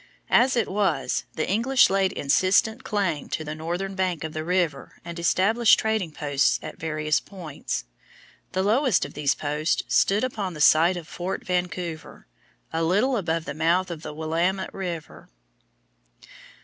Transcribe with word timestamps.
As 0.31 0.55
it 0.55 0.67
was, 0.67 1.25
the 1.35 1.47
English 1.47 1.87
laid 1.87 2.11
insistent 2.13 2.83
claim 2.83 3.29
to 3.29 3.43
the 3.43 3.53
northern 3.53 3.93
bank 3.93 4.23
of 4.23 4.33
the 4.33 4.43
river 4.43 4.95
and 5.05 5.19
established 5.19 5.79
trading 5.79 6.11
posts 6.11 6.57
at 6.63 6.79
various 6.79 7.19
points. 7.19 7.85
The 8.53 8.63
lowest 8.63 9.05
of 9.05 9.13
these 9.13 9.35
posts 9.35 9.83
stood 9.95 10.23
upon 10.23 10.55
the 10.55 10.59
site 10.59 10.97
of 10.97 11.07
Fort 11.07 11.45
Vancouver, 11.45 12.25
a 12.73 12.81
little 12.81 13.15
above 13.15 13.45
the 13.45 13.53
mouth 13.53 13.91
of 13.91 14.01
the 14.01 14.11
Willamette 14.11 14.73
River. 14.73 15.29